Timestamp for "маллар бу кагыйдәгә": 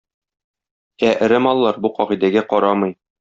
1.47-2.43